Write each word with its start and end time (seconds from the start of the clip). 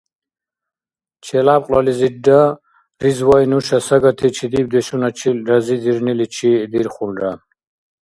Челябкьлализирра 1.25 2.41
Ризвай 3.01 3.43
нуша 3.51 3.79
сагати 3.87 4.27
чедибдешуначил 4.35 5.35
разидирниличи 5.49 6.51
дирхулра. 6.71 7.31